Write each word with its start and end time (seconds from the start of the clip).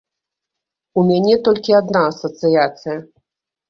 У 0.97 1.05
мяне 1.11 1.35
толькі 1.51 1.79
адна 1.83 2.05
асацыяцыя. 2.11 3.01